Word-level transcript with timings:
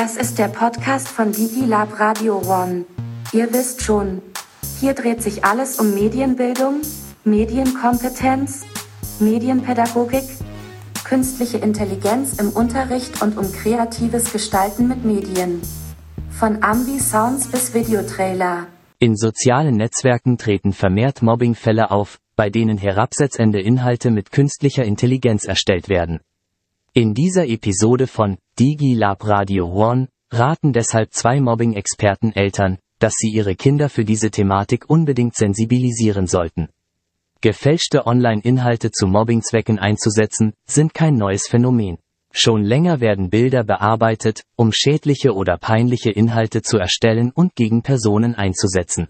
Das 0.00 0.16
ist 0.16 0.38
der 0.38 0.46
Podcast 0.46 1.08
von 1.08 1.32
DigiLab 1.32 1.98
Radio 1.98 2.40
One. 2.46 2.84
Ihr 3.32 3.52
wisst 3.52 3.82
schon, 3.82 4.22
hier 4.78 4.94
dreht 4.94 5.20
sich 5.24 5.44
alles 5.44 5.80
um 5.80 5.92
Medienbildung, 5.92 6.82
Medienkompetenz, 7.24 8.64
Medienpädagogik, 9.18 10.22
künstliche 11.02 11.58
Intelligenz 11.58 12.34
im 12.34 12.50
Unterricht 12.50 13.22
und 13.22 13.36
um 13.36 13.50
kreatives 13.50 14.32
Gestalten 14.32 14.86
mit 14.86 15.04
Medien. 15.04 15.60
Von 16.30 16.62
Ambi-Sounds 16.62 17.48
bis 17.48 17.74
Videotrailer. 17.74 18.68
In 19.00 19.16
sozialen 19.16 19.74
Netzwerken 19.74 20.38
treten 20.38 20.72
vermehrt 20.74 21.22
Mobbingfälle 21.22 21.90
auf, 21.90 22.18
bei 22.36 22.50
denen 22.50 22.78
herabsetzende 22.78 23.60
Inhalte 23.60 24.12
mit 24.12 24.30
künstlicher 24.30 24.84
Intelligenz 24.84 25.44
erstellt 25.44 25.88
werden. 25.88 26.20
In 26.94 27.12
dieser 27.12 27.46
Episode 27.46 28.06
von 28.06 28.38
DigiLab 28.58 29.26
Radio 29.26 29.66
One 29.66 30.08
raten 30.30 30.72
deshalb 30.72 31.12
zwei 31.12 31.38
Mobbing-Experten 31.38 32.32
Eltern, 32.32 32.78
dass 32.98 33.12
sie 33.18 33.28
ihre 33.28 33.54
Kinder 33.54 33.90
für 33.90 34.06
diese 34.06 34.30
Thematik 34.30 34.88
unbedingt 34.88 35.36
sensibilisieren 35.36 36.26
sollten. 36.26 36.70
Gefälschte 37.42 38.06
Online-Inhalte 38.06 38.90
zu 38.90 39.06
Mobbingzwecken 39.06 39.78
einzusetzen, 39.78 40.54
sind 40.66 40.94
kein 40.94 41.14
neues 41.14 41.46
Phänomen. 41.46 41.98
Schon 42.32 42.64
länger 42.64 43.00
werden 43.00 43.28
Bilder 43.30 43.64
bearbeitet, 43.64 44.42
um 44.56 44.72
schädliche 44.72 45.34
oder 45.34 45.58
peinliche 45.58 46.10
Inhalte 46.10 46.62
zu 46.62 46.78
erstellen 46.78 47.30
und 47.32 47.54
gegen 47.54 47.82
Personen 47.82 48.34
einzusetzen. 48.34 49.08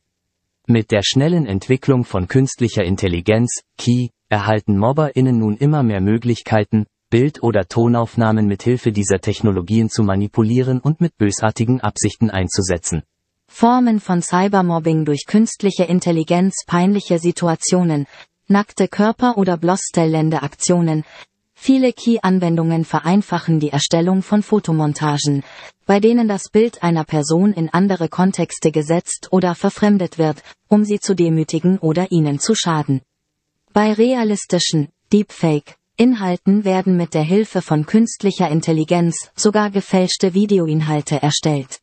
Mit 0.66 0.90
der 0.90 1.02
schnellen 1.02 1.46
Entwicklung 1.46 2.04
von 2.04 2.26
künstlicher 2.26 2.84
Intelligenz, 2.84 3.62
KI, 3.78 4.10
erhalten 4.28 4.76
MobberInnen 4.76 5.38
nun 5.38 5.56
immer 5.56 5.82
mehr 5.82 6.02
Möglichkeiten, 6.02 6.86
Bild- 7.10 7.42
oder 7.42 7.66
Tonaufnahmen 7.66 8.46
mit 8.46 8.62
Hilfe 8.62 8.92
dieser 8.92 9.20
Technologien 9.20 9.88
zu 9.88 10.02
manipulieren 10.02 10.78
und 10.78 11.00
mit 11.00 11.16
bösartigen 11.16 11.80
Absichten 11.80 12.30
einzusetzen. 12.30 13.02
Formen 13.46 13.98
von 13.98 14.20
Cybermobbing 14.20 15.06
durch 15.06 15.24
künstliche 15.26 15.84
Intelligenz, 15.84 16.64
peinliche 16.66 17.18
Situationen, 17.18 18.06
nackte 18.46 18.88
Körper 18.88 19.38
oder 19.38 19.56
bloßstellende 19.56 20.42
Aktionen. 20.42 21.04
Viele 21.54 21.94
Key-Anwendungen 21.94 22.84
vereinfachen 22.84 23.58
die 23.58 23.70
Erstellung 23.70 24.22
von 24.22 24.42
Fotomontagen, 24.42 25.44
bei 25.86 26.00
denen 26.00 26.28
das 26.28 26.50
Bild 26.50 26.82
einer 26.82 27.04
Person 27.04 27.54
in 27.54 27.70
andere 27.70 28.10
Kontexte 28.10 28.70
gesetzt 28.70 29.28
oder 29.32 29.54
verfremdet 29.54 30.18
wird, 30.18 30.42
um 30.68 30.84
sie 30.84 31.00
zu 31.00 31.14
demütigen 31.14 31.78
oder 31.78 32.12
ihnen 32.12 32.38
zu 32.38 32.54
schaden. 32.54 33.00
Bei 33.72 33.94
realistischen, 33.94 34.88
Deepfake, 35.10 35.77
Inhalten 36.00 36.64
werden 36.64 36.96
mit 36.96 37.12
der 37.12 37.24
Hilfe 37.24 37.60
von 37.60 37.84
künstlicher 37.84 38.48
Intelligenz 38.48 39.32
sogar 39.34 39.68
gefälschte 39.70 40.32
Videoinhalte 40.32 41.20
erstellt. 41.20 41.80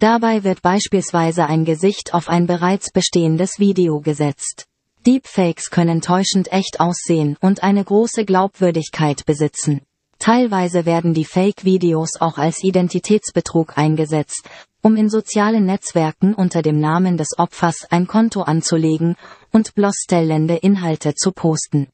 Dabei 0.00 0.42
wird 0.42 0.62
beispielsweise 0.62 1.46
ein 1.46 1.64
Gesicht 1.64 2.12
auf 2.12 2.28
ein 2.28 2.48
bereits 2.48 2.90
bestehendes 2.90 3.60
Video 3.60 4.00
gesetzt. 4.00 4.66
Deepfakes 5.06 5.70
können 5.70 6.00
täuschend 6.00 6.50
echt 6.50 6.80
aussehen 6.80 7.36
und 7.40 7.62
eine 7.62 7.84
große 7.84 8.24
Glaubwürdigkeit 8.24 9.24
besitzen. 9.26 9.82
Teilweise 10.18 10.84
werden 10.84 11.14
die 11.14 11.24
Fake-Videos 11.24 12.20
auch 12.20 12.38
als 12.38 12.64
Identitätsbetrug 12.64 13.78
eingesetzt, 13.78 14.42
um 14.82 14.96
in 14.96 15.08
sozialen 15.08 15.66
Netzwerken 15.66 16.34
unter 16.34 16.62
dem 16.62 16.80
Namen 16.80 17.16
des 17.16 17.38
Opfers 17.38 17.86
ein 17.90 18.08
Konto 18.08 18.42
anzulegen 18.42 19.14
und 19.52 19.76
bloßstellende 19.76 20.56
Inhalte 20.56 21.14
zu 21.14 21.30
posten. 21.30 21.86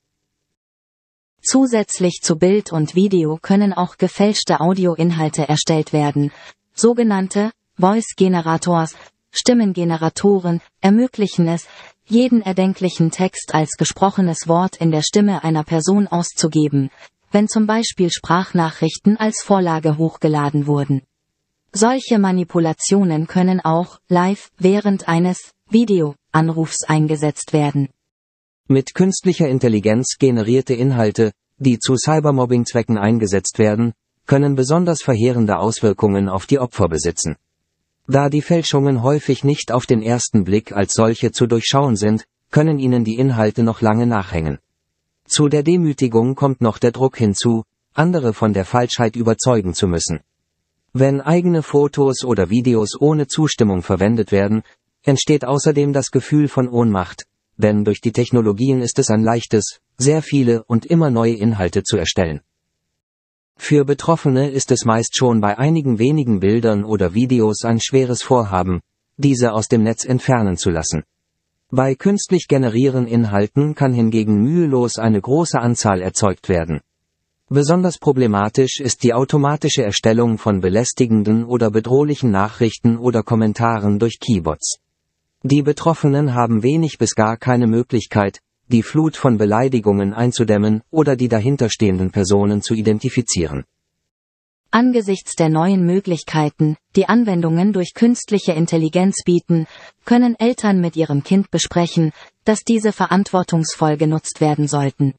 Zusätzlich 1.45 2.21
zu 2.23 2.37
Bild 2.37 2.73
und 2.73 2.95
Video 2.95 3.37
können 3.43 3.73
auch 3.73 3.97
gefälschte 3.97 4.61
Audioinhalte 4.61 5.49
erstellt 5.49 5.93
werden. 5.93 6.31
Sogenannte 6.73 7.51
Voice 7.77 8.15
Generators, 8.17 8.95
Stimmengeneratoren, 9.33 10.61
ermöglichen 10.81 11.49
es, 11.49 11.67
jeden 12.07 12.43
erdenklichen 12.43 13.11
Text 13.11 13.55
als 13.55 13.73
gesprochenes 13.77 14.47
Wort 14.47 14.77
in 14.77 14.93
der 14.93 15.03
Stimme 15.03 15.43
einer 15.43 15.65
Person 15.65 16.07
auszugeben, 16.07 16.91
wenn 17.33 17.49
zum 17.49 17.67
Beispiel 17.67 18.11
Sprachnachrichten 18.11 19.17
als 19.17 19.43
Vorlage 19.43 19.99
hochgeladen 19.99 20.69
wurden. 20.69 21.03
Solche 21.73 22.21
Manipulationen 22.21 23.27
können 23.27 23.61
auch 23.61 23.99
live 24.09 24.51
während 24.59 25.09
eines 25.09 25.53
Videoanrufs 25.71 26.85
eingesetzt 26.85 27.53
werden. 27.53 27.89
Mit 28.69 28.95
künstlicher 28.95 29.49
Intelligenz 29.49 30.17
generierte 30.19 30.75
Inhalte, 30.75 31.33
die 31.63 31.79
zu 31.79 31.97
Cybermobbing-Zwecken 31.97 32.99
eingesetzt 32.99 33.59
werden, 33.59 33.95
können 34.27 34.55
besonders 34.55 35.03
verheerende 35.03 35.59
Auswirkungen 35.59 36.29
auf 36.29 36.47
die 36.47 36.59
Opfer 36.59 36.89
besitzen. 36.89 37.37
Da 38.07 38.29
die 38.29 38.43
Fälschungen 38.43 39.03
häufig 39.03 39.45
nicht 39.45 39.73
auf 39.73 39.87
den 39.87 40.03
ersten 40.03 40.45
Blick 40.45 40.73
als 40.73 40.95
solche 40.95 41.33
zu 41.33 41.47
durchschauen 41.47 41.97
sind, 41.97 42.25
können 42.51 42.79
ihnen 42.79 43.05
die 43.05 43.17
Inhalte 43.17 43.63
noch 43.63 43.81
lange 43.81 44.07
nachhängen. 44.07 44.59
Zu 45.27 45.49
der 45.49 45.63
Demütigung 45.63 46.35
kommt 46.35 46.61
noch 46.61 46.79
der 46.79 46.93
Druck 46.93 47.17
hinzu, 47.17 47.65
andere 47.95 48.35
von 48.35 48.53
der 48.53 48.65
Falschheit 48.65 49.17
überzeugen 49.17 49.75
zu 49.75 49.87
müssen. 49.87 50.21
Wenn 50.93 51.21
eigene 51.21 51.63
Fotos 51.63 52.25
oder 52.25 52.51
Videos 52.51 53.01
ohne 53.01 53.27
Zustimmung 53.27 53.83
verwendet 53.83 54.33
werden, 54.33 54.63
entsteht 55.05 55.45
außerdem 55.45 55.93
das 55.93 56.11
Gefühl 56.11 56.49
von 56.49 56.69
Ohnmacht, 56.69 57.25
denn 57.57 57.85
durch 57.85 58.01
die 58.01 58.13
Technologien 58.13 58.83
ist 58.83 58.99
es 58.99 59.09
ein 59.11 59.23
leichtes, 59.23 59.81
sehr 59.99 60.23
viele 60.23 60.65
und 60.65 60.87
immer 60.87 61.11
neue 61.11 61.35
Inhalte 61.35 61.83
zu 61.83 61.97
erstellen. 61.97 62.41
Für 63.57 63.85
Betroffene 63.85 64.51
ist 64.51 64.71
es 64.73 64.85
meist 64.85 65.17
schon 65.17 65.41
bei 65.41 65.57
einigen 65.59 65.99
wenigen 65.99 66.41
Bildern 66.41 66.85
oder 66.85 67.15
Videos 67.15 67.65
ein 67.65 67.81
schweres 67.81 68.23
Vorhaben, 68.23 68.81
diese 69.17 69.53
aus 69.53 69.69
dem 69.69 69.83
Netz 69.83 70.05
entfernen 70.05 70.57
zu 70.57 70.71
lassen. 70.71 71.05
Bei 71.71 71.95
künstlich 71.95 72.49
generieren 72.49 73.07
Inhalten 73.07 73.75
kann 73.75 73.95
hingegen 73.95 74.43
mühelos 74.43 74.99
eine 74.99 75.21
große 75.21 75.59
Anzahl 75.59 76.03
erzeugt 76.03 76.49
werden. 76.49 76.81
Besonders 77.49 77.99
problematisch 77.99 78.81
ist 78.81 79.03
die 79.03 79.15
automatische 79.15 79.83
Erstellung 79.83 80.39
von 80.39 80.61
belästigenden 80.61 81.45
oder 81.45 81.71
bedrohlichen 81.71 82.31
Nachrichten 82.31 82.97
oder 82.97 83.23
Kommentaren 83.23 83.99
durch 83.99 84.19
Keybots. 84.21 84.79
Die 85.43 85.63
Betroffenen 85.63 86.35
haben 86.35 86.63
wenig 86.63 86.99
bis 86.99 87.15
gar 87.15 87.37
keine 87.37 87.67
Möglichkeit, 87.67 88.41
die 88.73 88.83
Flut 88.83 89.17
von 89.17 89.39
Beleidigungen 89.39 90.15
einzudämmen 90.15 90.83
oder 90.91 91.15
die 91.15 91.29
dahinterstehenden 91.29 92.11
Personen 92.11 92.63
zu 92.63 92.75
identifizieren. 92.75 93.65
Angesichts 94.71 95.35
der 95.37 95.51
neuen 95.51 95.85
Möglichkeiten, 95.85 96.79
die 96.97 97.07
Anwendungen 97.07 97.75
durch 97.75 97.93
künstliche 97.93 98.53
Intelligenz 98.53 99.23
bieten, 99.23 99.67
können 100.07 100.35
Eltern 100.39 100.81
mit 100.81 100.97
ihrem 100.97 101.23
Kind 101.23 101.51
besprechen, 101.51 102.13
dass 102.45 102.65
diese 102.65 102.93
verantwortungsvoll 102.93 103.99
genutzt 103.99 104.41
werden 104.41 104.67
sollten. 104.67 105.13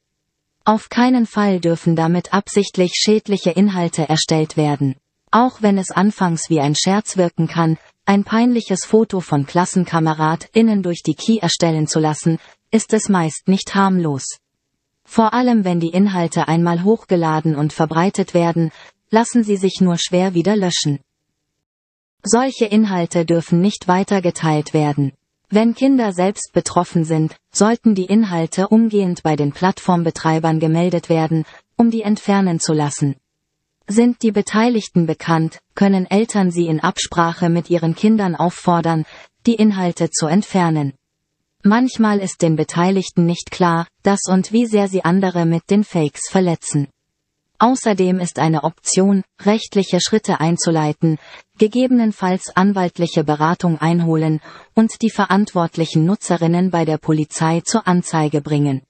Auf 0.65 0.89
keinen 0.89 1.27
Fall 1.27 1.59
dürfen 1.59 1.95
damit 1.95 2.33
absichtlich 2.33 2.93
schädliche 2.95 3.51
Inhalte 3.51 4.09
erstellt 4.09 4.57
werden. 4.57 4.95
Auch 5.29 5.61
wenn 5.61 5.77
es 5.77 5.91
anfangs 5.91 6.49
wie 6.49 6.59
ein 6.59 6.73
Scherz 6.73 7.17
wirken 7.17 7.47
kann, 7.47 7.77
ein 8.05 8.23
peinliches 8.23 8.85
Foto 8.85 9.19
von 9.19 9.45
KlassenkameradInnen 9.45 10.81
durch 10.81 11.03
die 11.03 11.15
Key 11.15 11.37
erstellen 11.37 11.87
zu 11.87 11.99
lassen, 11.99 12.39
ist 12.73 12.91
es 12.91 13.07
meist 13.07 13.47
nicht 13.47 13.75
harmlos. 13.75 14.39
Vor 15.05 15.35
allem 15.35 15.63
wenn 15.63 15.79
die 15.79 15.91
Inhalte 15.91 16.47
einmal 16.47 16.83
hochgeladen 16.83 17.55
und 17.55 17.71
verbreitet 17.71 18.33
werden, 18.33 18.71
lassen 19.11 19.43
sie 19.43 19.57
sich 19.57 19.79
nur 19.79 19.97
schwer 19.99 20.33
wieder 20.33 20.55
löschen. 20.55 20.99
Solche 22.23 22.65
Inhalte 22.65 23.25
dürfen 23.25 23.61
nicht 23.61 23.87
weiter 23.87 24.23
geteilt 24.23 24.73
werden. 24.73 25.11
Wenn 25.49 25.75
Kinder 25.75 26.13
selbst 26.13 26.51
betroffen 26.51 27.05
sind, 27.05 27.35
sollten 27.51 27.93
die 27.93 28.05
Inhalte 28.05 28.69
umgehend 28.69 29.21
bei 29.21 29.35
den 29.35 29.51
Plattformbetreibern 29.51 30.59
gemeldet 30.59 31.09
werden, 31.09 31.45
um 31.77 31.91
die 31.91 32.01
entfernen 32.01 32.59
zu 32.59 32.73
lassen. 32.73 33.17
Sind 33.87 34.23
die 34.23 34.31
Beteiligten 34.31 35.05
bekannt, 35.05 35.59
können 35.75 36.09
Eltern 36.09 36.49
sie 36.49 36.65
in 36.65 36.79
Absprache 36.79 37.49
mit 37.49 37.69
ihren 37.69 37.93
Kindern 37.93 38.33
auffordern, 38.35 39.05
die 39.45 39.55
Inhalte 39.55 40.09
zu 40.09 40.25
entfernen. 40.25 40.93
Manchmal 41.65 42.19
ist 42.19 42.41
den 42.41 42.57
Beteiligten 42.57 43.25
nicht 43.25 43.49
klar, 43.49 43.87
dass 44.03 44.23
und 44.27 44.51
wie 44.51 44.65
sehr 44.65 44.89
sie 44.89 45.05
andere 45.05 45.45
mit 45.45 45.69
den 45.69 45.85
Fakes 45.85 46.29
verletzen. 46.29 46.89
Außerdem 47.57 48.19
ist 48.19 48.37
eine 48.37 48.65
Option, 48.65 49.23
rechtliche 49.41 50.01
Schritte 50.01 50.41
einzuleiten, 50.41 51.17
gegebenenfalls 51.57 52.53
anwaltliche 52.53 53.23
Beratung 53.23 53.77
einholen 53.79 54.41
und 54.73 55.01
die 55.01 55.09
verantwortlichen 55.09 56.05
Nutzerinnen 56.05 56.69
bei 56.69 56.83
der 56.83 56.97
Polizei 56.97 57.61
zur 57.61 57.87
Anzeige 57.87 58.41
bringen. 58.41 58.81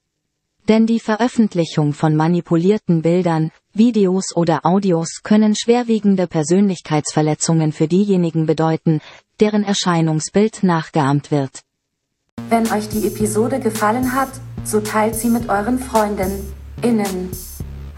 Denn 0.66 0.86
die 0.86 0.98
Veröffentlichung 0.98 1.92
von 1.92 2.16
manipulierten 2.16 3.02
Bildern, 3.02 3.52
Videos 3.72 4.34
oder 4.34 4.66
Audios 4.66 5.20
können 5.22 5.54
schwerwiegende 5.54 6.26
Persönlichkeitsverletzungen 6.26 7.70
für 7.70 7.86
diejenigen 7.86 8.46
bedeuten, 8.46 9.00
deren 9.38 9.62
Erscheinungsbild 9.62 10.64
nachgeahmt 10.64 11.30
wird. 11.30 11.62
Wenn 12.54 12.70
euch 12.70 12.88
die 12.88 13.04
Episode 13.06 13.58
gefallen 13.58 14.14
hat, 14.14 14.28
so 14.62 14.78
teilt 14.78 15.16
sie 15.16 15.28
mit 15.28 15.48
euren 15.48 15.80
Freunden, 15.80 16.52
innen. 16.82 17.30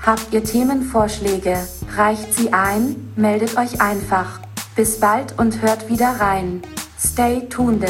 Habt 0.00 0.32
ihr 0.32 0.42
Themenvorschläge, 0.42 1.58
reicht 1.94 2.32
sie 2.32 2.54
ein, 2.54 3.12
meldet 3.16 3.58
euch 3.58 3.82
einfach. 3.82 4.40
Bis 4.74 4.98
bald 4.98 5.38
und 5.38 5.60
hört 5.60 5.90
wieder 5.90 6.20
rein. 6.20 6.62
Stay 6.98 7.46
tuned. 7.50 7.84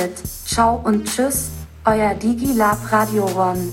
Ciao 0.44 0.80
und 0.82 1.04
tschüss, 1.04 1.50
euer 1.84 2.14
DigiLab 2.14 2.90
Radio 2.90 3.26
One. 3.36 3.68